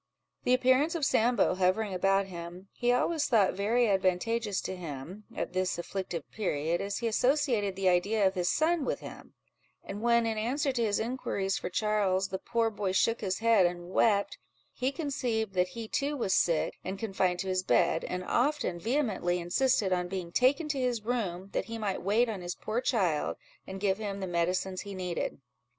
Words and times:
The 0.45 0.55
appearance 0.55 0.95
of 0.95 1.05
Sambo 1.05 1.53
hovering 1.53 1.93
about 1.93 2.25
him, 2.25 2.69
he 2.73 2.91
always 2.91 3.27
thought 3.27 3.53
very 3.53 3.87
advantageous 3.87 4.59
to 4.61 4.75
him, 4.75 5.25
at 5.35 5.53
this 5.53 5.77
afflictive 5.77 6.23
period, 6.31 6.81
as 6.81 6.97
he 6.97 7.07
associated 7.07 7.75
the 7.75 7.87
idea 7.87 8.25
of 8.25 8.33
his 8.33 8.49
son 8.49 8.83
with 8.83 9.01
him; 9.01 9.35
and 9.83 10.01
when, 10.01 10.25
in 10.25 10.39
answer 10.39 10.71
to 10.71 10.83
his 10.83 10.99
inquiries 10.99 11.59
for 11.59 11.69
Charles, 11.69 12.29
the 12.29 12.39
poor 12.39 12.71
boy 12.71 12.93
shook 12.93 13.21
his 13.21 13.37
head, 13.37 13.67
and 13.67 13.91
wept, 13.91 14.39
he 14.73 14.91
conceived 14.91 15.53
that 15.53 15.67
he 15.77 15.87
too 15.87 16.17
was 16.17 16.33
sick, 16.33 16.79
and 16.83 16.97
confined 16.97 17.37
to 17.41 17.47
his 17.47 17.61
bed; 17.61 18.03
and 18.03 18.23
often 18.23 18.79
vehemently 18.79 19.37
insisted 19.37 19.93
on 19.93 20.07
being 20.07 20.31
taken 20.31 20.67
to 20.69 20.79
his 20.79 21.03
room, 21.03 21.49
that 21.51 21.65
he 21.65 21.77
might 21.77 22.01
wait 22.01 22.27
on 22.27 22.41
his 22.41 22.55
poor 22.55 22.81
child, 22.81 23.37
and 23.67 23.79
give 23.79 23.99
him 23.99 24.19
the 24.19 24.25
medicines 24.25 24.81
he 24.81 24.95
needed. 24.95 25.39